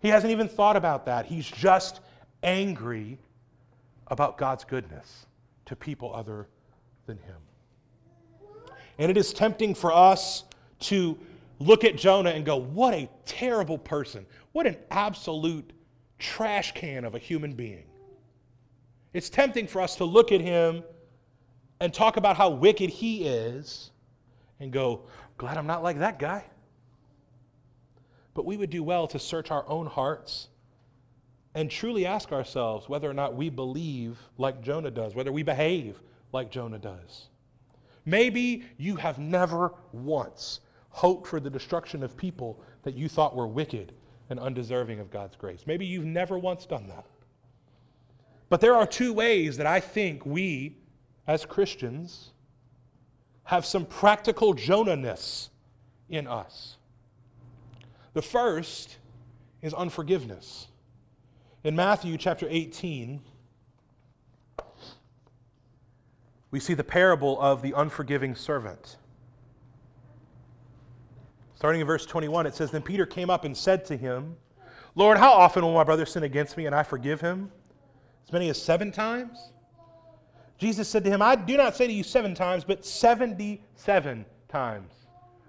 [0.00, 1.26] He hasn't even thought about that.
[1.26, 2.00] He's just
[2.42, 3.18] angry
[4.08, 5.26] about God's goodness
[5.66, 6.48] to people other
[7.06, 7.36] than him.
[8.98, 10.44] And it is tempting for us
[10.80, 11.18] to
[11.58, 14.26] look at Jonah and go, what a terrible person.
[14.52, 15.72] What an absolute
[16.18, 17.84] trash can of a human being.
[19.12, 20.82] It's tempting for us to look at him
[21.80, 23.90] and talk about how wicked he is
[24.60, 25.02] and go,
[25.36, 26.44] glad I'm not like that guy.
[28.34, 30.48] But we would do well to search our own hearts
[31.54, 35.98] and truly ask ourselves whether or not we believe like Jonah does, whether we behave
[36.36, 37.28] like Jonah does.
[38.04, 43.46] Maybe you have never once hoped for the destruction of people that you thought were
[43.46, 43.92] wicked
[44.30, 45.64] and undeserving of God's grace.
[45.66, 47.06] Maybe you've never once done that.
[48.48, 50.76] But there are two ways that I think we,
[51.26, 52.32] as Christians,
[53.44, 55.50] have some practical Jonah-ness
[56.08, 56.76] in us.
[58.12, 58.98] The first
[59.62, 60.68] is unforgiveness.
[61.64, 63.20] In Matthew chapter 18,
[66.50, 68.96] we see the parable of the unforgiving servant.
[71.54, 74.36] Starting in verse 21, it says Then Peter came up and said to him,
[74.94, 77.50] Lord, how often will my brother sin against me and I forgive him?
[78.26, 79.52] As many as seven times?
[80.58, 84.92] Jesus said to him, I do not say to you seven times, but 77 times.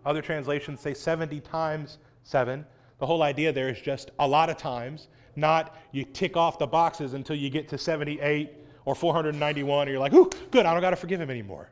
[0.05, 2.65] Other translations say 70 times seven.
[2.99, 6.67] The whole idea there is just a lot of times, not you tick off the
[6.67, 8.51] boxes until you get to 78
[8.88, 11.69] or 491, and you're like, ooh, good, I don't got to forgive him anymore.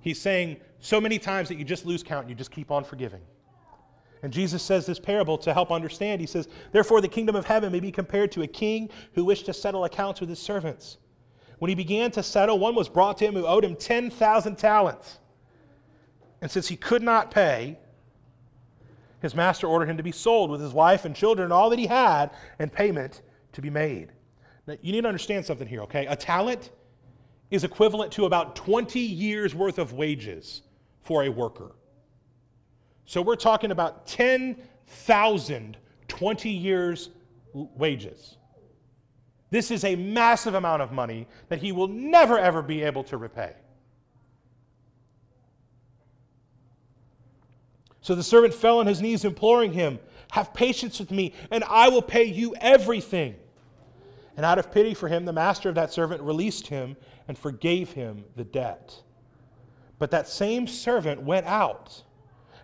[0.00, 2.82] He's saying so many times that you just lose count and you just keep on
[2.82, 3.20] forgiving.
[4.24, 6.20] And Jesus says this parable to help understand.
[6.20, 9.46] He says, Therefore, the kingdom of heaven may be compared to a king who wished
[9.46, 10.96] to settle accounts with his servants.
[11.60, 15.20] When he began to settle, one was brought to him who owed him 10,000 talents.
[16.42, 17.78] And since he could not pay,
[19.22, 21.78] his master ordered him to be sold with his wife and children and all that
[21.78, 24.10] he had, and payment to be made.
[24.66, 26.06] Now, you need to understand something here, okay?
[26.06, 26.70] A talent
[27.50, 30.62] is equivalent to about 20 years worth of wages
[31.02, 31.72] for a worker.
[33.04, 35.76] So we're talking about 10,000
[36.08, 37.10] 20 years
[37.52, 38.36] wages.
[39.50, 43.16] This is a massive amount of money that he will never ever be able to
[43.16, 43.52] repay.
[48.00, 49.98] So the servant fell on his knees, imploring him,
[50.32, 53.36] Have patience with me, and I will pay you everything.
[54.36, 56.96] And out of pity for him, the master of that servant released him
[57.28, 59.02] and forgave him the debt.
[59.98, 62.02] But that same servant went out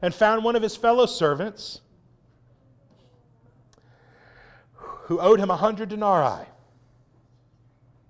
[0.03, 1.81] and found one of his fellow servants
[5.05, 6.47] who owed him a hundred denarii.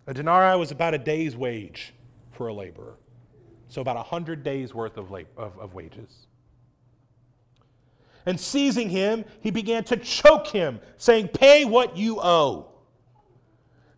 [0.07, 1.93] A denarii was about a day's wage
[2.33, 2.97] for a laborer,
[3.69, 6.27] so about a hundred days' worth of, of, of wages.
[8.27, 12.70] And seizing him, he began to choke him, saying, Pay what you owe.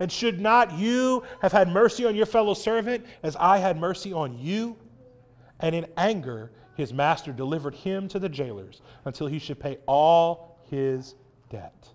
[0.00, 4.12] And should not you have had mercy on your fellow servant as I had mercy
[4.12, 4.76] on you?
[5.60, 10.58] And in anger, his master delivered him to the jailers until he should pay all
[10.70, 11.14] his
[11.50, 11.88] debt.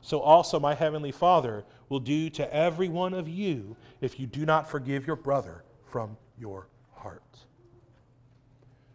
[0.00, 4.44] So also my heavenly Father will do to every one of you if you do
[4.44, 7.38] not forgive your brother from your heart.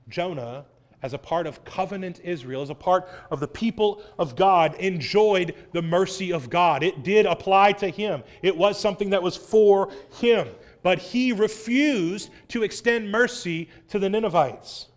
[0.10, 0.66] Jonah,
[1.04, 5.54] as a part of covenant Israel, as a part of the people of God, enjoyed
[5.72, 6.84] the mercy of God.
[6.84, 10.48] It did apply to him, it was something that was for him.
[10.84, 14.88] But he refused to extend mercy to the Ninevites.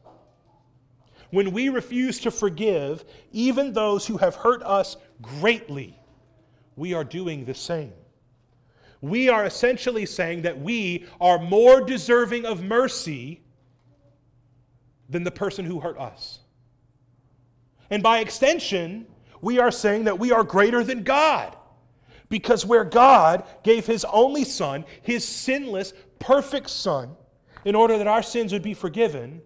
[1.30, 5.98] When we refuse to forgive even those who have hurt us greatly,
[6.76, 7.92] we are doing the same.
[9.00, 13.42] We are essentially saying that we are more deserving of mercy
[15.10, 16.38] than the person who hurt us.
[17.90, 19.06] And by extension,
[19.42, 21.56] we are saying that we are greater than God.
[22.28, 27.16] Because where God gave his only Son, his sinless, perfect Son,
[27.64, 29.42] in order that our sins would be forgiven,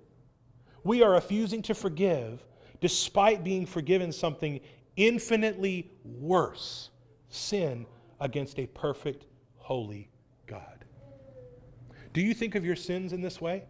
[0.85, 2.45] we are refusing to forgive
[2.81, 4.61] despite being forgiven something
[4.97, 6.91] infinitely worse
[7.31, 7.87] sin
[8.21, 9.25] against a perfect,
[9.57, 10.11] holy
[10.47, 10.85] God.
[12.13, 13.65] Do you think of your sins in this way?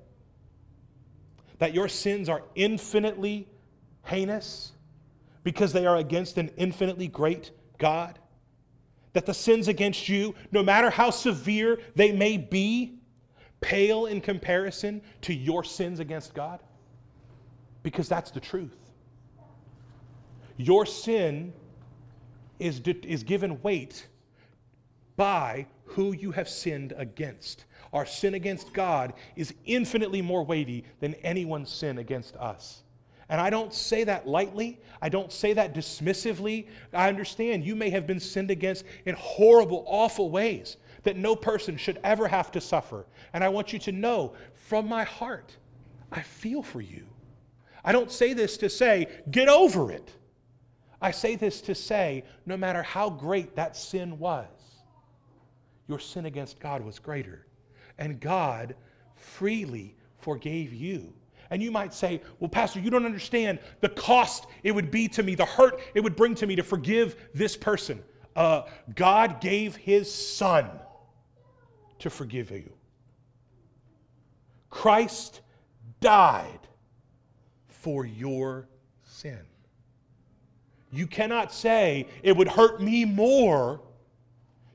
[1.58, 3.48] That your sins are infinitely
[4.04, 4.72] heinous
[5.44, 8.18] because they are against an infinitely great God?
[9.12, 12.98] That the sins against you, no matter how severe they may be,
[13.60, 16.62] pale in comparison to your sins against God?
[17.82, 18.76] Because that's the truth.
[20.56, 21.52] Your sin
[22.58, 24.06] is, is given weight
[25.16, 27.64] by who you have sinned against.
[27.94, 32.82] Our sin against God is infinitely more weighty than anyone's sin against us.
[33.28, 34.80] And I don't say that lightly.
[35.00, 36.66] I don't say that dismissively.
[36.92, 41.76] I understand you may have been sinned against in horrible, awful ways that no person
[41.76, 43.06] should ever have to suffer.
[43.32, 45.56] And I want you to know from my heart,
[46.10, 47.06] I feel for you.
[47.84, 50.10] I don't say this to say, get over it.
[51.00, 54.46] I say this to say, no matter how great that sin was,
[55.86, 57.43] your sin against God was greater.
[57.98, 58.74] And God
[59.16, 61.12] freely forgave you.
[61.50, 65.22] And you might say, well, Pastor, you don't understand the cost it would be to
[65.22, 68.02] me, the hurt it would bring to me to forgive this person.
[68.34, 68.62] Uh,
[68.94, 70.68] God gave his son
[72.00, 72.72] to forgive you.
[74.70, 75.42] Christ
[76.00, 76.60] died
[77.68, 78.66] for your
[79.04, 79.38] sin.
[80.90, 83.80] You cannot say it would hurt me more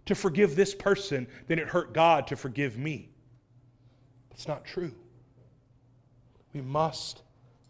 [0.05, 3.08] to forgive this person than it hurt God to forgive me.
[4.39, 4.93] That's not true.
[6.53, 7.23] We must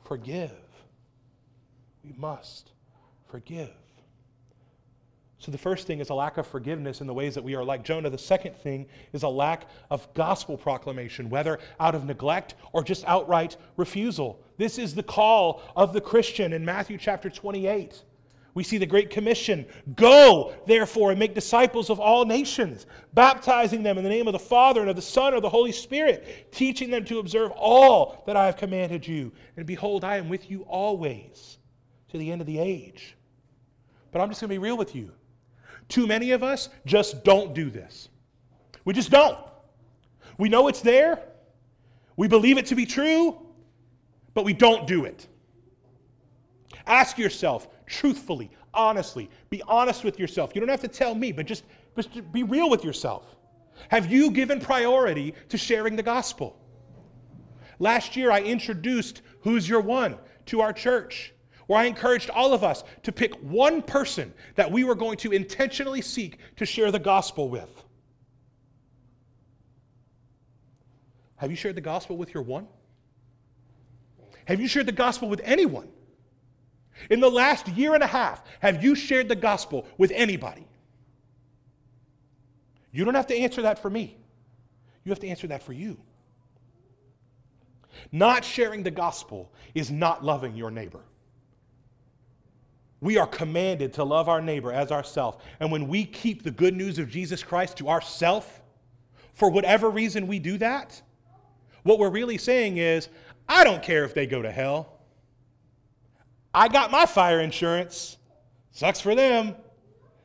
[0.03, 0.51] forgive.
[2.03, 2.70] We must
[3.32, 3.72] forgive.
[5.39, 7.63] So, the first thing is a lack of forgiveness in the ways that we are
[7.63, 8.11] like Jonah.
[8.11, 13.03] The second thing is a lack of gospel proclamation, whether out of neglect or just
[13.07, 14.39] outright refusal.
[14.57, 18.03] This is the call of the Christian in Matthew chapter 28.
[18.54, 23.97] We see the Great Commission Go, therefore, and make disciples of all nations, baptizing them
[23.97, 26.52] in the name of the Father and of the Son and of the Holy Spirit,
[26.52, 29.32] teaching them to observe all that I have commanded you.
[29.56, 31.58] And behold, I am with you always
[32.10, 33.16] to the end of the age.
[34.12, 35.12] But I'm just going to be real with you.
[35.88, 38.10] Too many of us just don't do this.
[38.86, 39.38] We just don't.
[40.38, 41.20] We know it's there,
[42.16, 43.38] we believe it to be true,
[44.34, 45.28] but we don't do it.
[46.86, 50.52] Ask yourself truthfully, honestly, be honest with yourself.
[50.54, 51.64] You don't have to tell me, but just,
[51.96, 53.36] just be real with yourself.
[53.90, 56.58] Have you given priority to sharing the gospel?
[57.80, 60.18] Last year, I introduced Who's Your One
[60.48, 61.34] to our church
[61.68, 65.32] where I encouraged all of us to pick one person that we were going to
[65.32, 67.70] intentionally seek to share the gospel with.
[71.36, 72.68] Have you shared the gospel with your one?
[74.46, 75.90] Have you shared the gospel with anyone?
[77.10, 80.68] In the last year and a half, have you shared the gospel with anybody?
[82.91, 84.18] You don't have to answer that for me.
[85.04, 85.97] You have to answer that for you.
[88.12, 91.02] Not sharing the gospel is not loving your neighbor.
[93.02, 95.41] We are commanded to love our neighbor as ourself.
[95.60, 98.62] And when we keep the good news of Jesus Christ to ourself,
[99.34, 101.02] for whatever reason we do that,
[101.84, 103.08] what we're really saying is,
[103.47, 104.99] I don't care if they go to hell.
[106.54, 108.18] I got my fire insurance.
[108.72, 109.56] Sucks for them.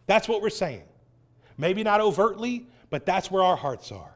[0.06, 0.84] That's what we're saying.
[1.56, 4.14] Maybe not overtly, but that's where our hearts are.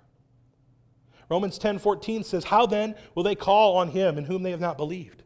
[1.29, 4.61] Romans 10 14 says, How then will they call on him in whom they have
[4.61, 5.23] not believed?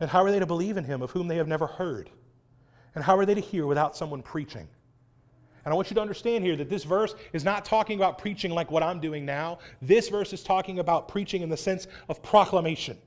[0.00, 2.10] And how are they to believe in him of whom they have never heard?
[2.94, 4.68] And how are they to hear without someone preaching?
[5.64, 8.50] And I want you to understand here that this verse is not talking about preaching
[8.50, 9.58] like what I'm doing now.
[9.80, 12.98] This verse is talking about preaching in the sense of proclamation.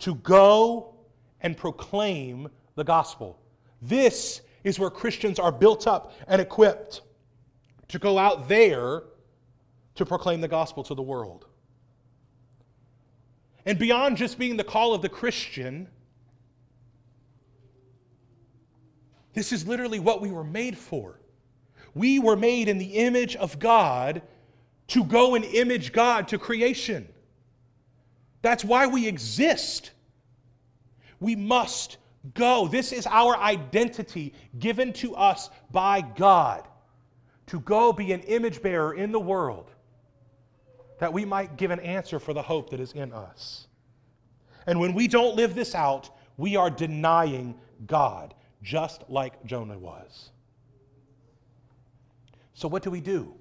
[0.00, 0.94] To go
[1.40, 3.38] and proclaim the gospel.
[3.82, 7.02] This is where Christians are built up and equipped
[7.88, 9.02] to go out there
[9.94, 11.46] to proclaim the gospel to the world.
[13.64, 15.88] And beyond just being the call of the Christian,
[19.34, 21.20] this is literally what we were made for.
[21.94, 24.22] We were made in the image of God
[24.88, 27.08] to go and image God to creation.
[28.42, 29.90] That's why we exist.
[31.20, 31.98] We must
[32.34, 32.68] go.
[32.68, 36.66] This is our identity given to us by God
[37.46, 39.70] to go be an image bearer in the world
[40.98, 43.66] that we might give an answer for the hope that is in us.
[44.66, 47.54] And when we don't live this out, we are denying
[47.86, 50.30] God, just like Jonah was.
[52.54, 53.34] So, what do we do?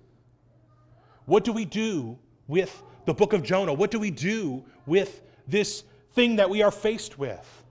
[1.25, 3.73] What do we do with the book of Jonah?
[3.73, 5.83] What do we do with this
[6.13, 7.63] thing that we are faced with?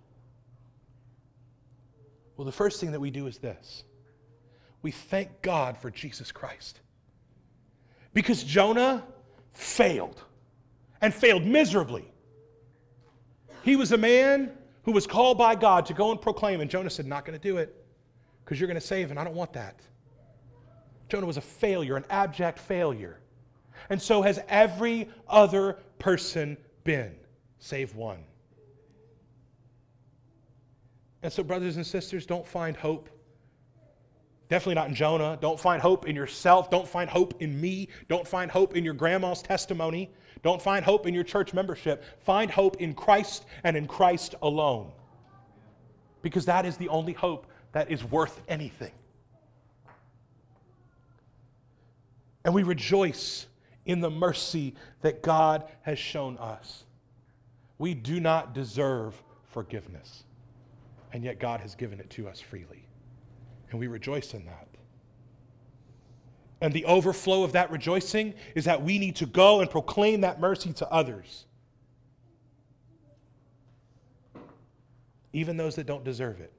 [2.37, 3.85] Well, the first thing that we do is this
[4.82, 6.80] we thank God for Jesus Christ.
[8.12, 9.03] Because Jonah
[9.53, 10.22] failed
[11.01, 12.05] and failed miserably.
[13.62, 14.53] He was a man
[14.85, 17.43] who was called by God to go and proclaim, and Jonah said, Not going to
[17.43, 17.74] do it
[18.45, 19.80] because you're going to save, and I don't want that.
[21.09, 23.18] Jonah was a failure, an abject failure.
[23.91, 27.14] And so has every other person been,
[27.59, 28.24] save one.
[31.22, 33.09] And so, brothers and sisters, don't find hope
[34.49, 35.39] Definitely not in Jonah.
[35.41, 36.70] Don't find hope in yourself.
[36.70, 37.89] Don't find hope in me.
[38.09, 40.11] Don't find hope in your grandma's testimony.
[40.43, 42.05] Don't find hope in your church membership.
[42.20, 44.93] Find hope in Christ and in Christ alone.
[46.20, 48.93] Because that is the only hope that is worth anything.
[52.45, 53.47] And we rejoice
[53.87, 56.85] in the mercy that God has shown us.
[57.78, 60.24] We do not deserve forgiveness,
[61.12, 62.85] and yet God has given it to us freely
[63.74, 64.68] and we rejoice in that.
[66.61, 70.39] And the overflow of that rejoicing is that we need to go and proclaim that
[70.39, 71.47] mercy to others,
[75.32, 76.53] even those that don't deserve it.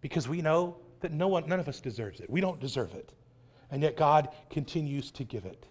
[0.00, 2.30] Because we know that no one, none of us deserves it.
[2.30, 3.12] We don't deserve it.
[3.70, 5.66] And yet God continues to give it.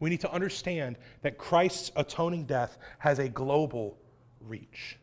[0.00, 3.98] We need to understand that Christ's atoning death has a global
[4.40, 4.96] reach.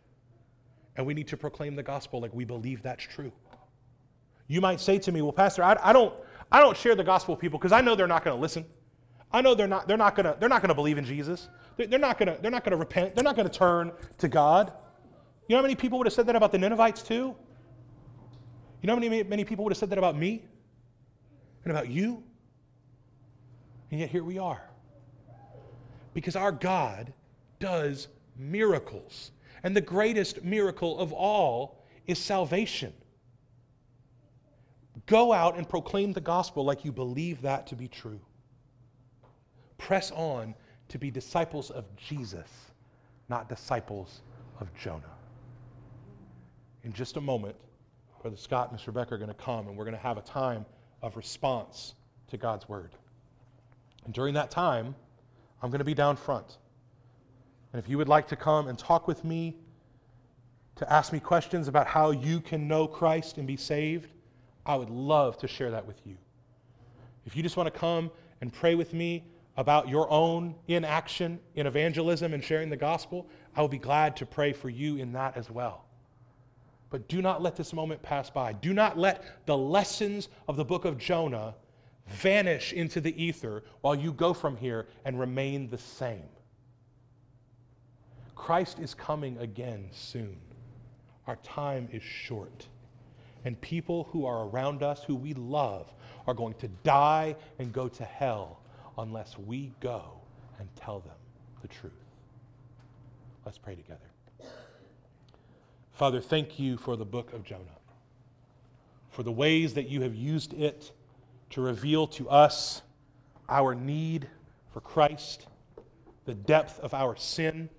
[0.96, 3.32] And we need to proclaim the gospel like we believe that's true.
[4.48, 6.14] You might say to me, well, Pastor, I, I don't,
[6.52, 8.66] I don't share the gospel with people because I know they're not going to listen.
[9.32, 11.50] I know they're not, they're not going to, believe in Jesus.
[11.76, 13.16] They're, they're not going to, they're not going to repent.
[13.16, 14.72] They're not going to turn to God.
[15.48, 17.36] You know how many people would have said that about the Ninevites too?
[18.82, 20.46] You know how many, many people would have said that about me
[21.64, 22.24] and about you?
[23.92, 24.62] And yet here we are.
[26.16, 27.14] Because our God
[27.60, 29.32] does miracles.
[29.64, 32.94] And the greatest miracle of all is salvation.
[35.06, 38.20] Go out and proclaim the gospel like you believe that to be true.
[39.78, 40.56] Press on
[40.88, 42.50] to be disciples of Jesus,
[43.30, 44.22] not disciples
[44.60, 45.04] of Jonah.
[46.84, 47.56] In just a moment,
[48.22, 50.22] Brother Scott and Miss Rebecca are going to come and we're going to have a
[50.22, 50.66] time
[51.02, 51.94] of response
[52.30, 52.92] to God's word.
[54.06, 54.96] And during that time,
[55.66, 56.60] I'm going to be down front.
[57.74, 59.56] And if you would like to come and talk with me,
[60.76, 64.12] to ask me questions about how you can know Christ and be saved,
[64.64, 66.18] I would love to share that with you.
[67.26, 68.12] If you just want to come
[68.42, 69.24] and pray with me
[69.58, 74.26] about your own inaction in evangelism and sharing the gospel, I will be glad to
[74.28, 75.86] pray for you in that as well.
[76.92, 78.54] But do not let this moment pass by.
[78.54, 81.56] Do not let the lessons of the book of Jonah
[82.08, 86.30] vanish into the ether while you go from here and remain the same.
[88.36, 90.38] Christ is coming again soon.
[91.28, 92.68] Our time is short.
[93.44, 95.92] And people who are around us, who we love,
[96.28, 98.60] are going to die and go to hell
[98.98, 100.04] unless we go
[100.60, 101.16] and tell them
[101.62, 101.94] the truth.
[103.46, 104.00] Let's pray together.
[105.92, 107.80] Father, thank you for the book of Jonah,
[109.10, 110.92] for the ways that you have used it
[111.56, 112.82] to reveal to us
[113.48, 114.28] our need
[114.74, 115.48] for Christ,
[116.26, 117.70] the depth of our sin.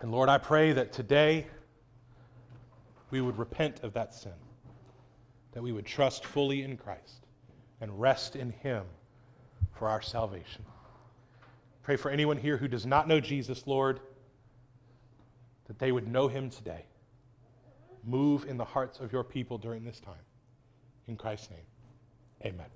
[0.00, 1.46] And Lord, I pray that today
[3.12, 4.32] we would repent of that sin,
[5.52, 7.28] that we would trust fully in Christ
[7.80, 8.82] and rest in Him
[9.78, 10.64] for our salvation.
[11.84, 14.00] Pray for anyone here who does not know Jesus, Lord,
[15.68, 16.86] that they would know Him today.
[18.04, 20.14] Move in the hearts of your people during this time.
[21.06, 21.60] In Christ's name,
[22.44, 22.75] amen.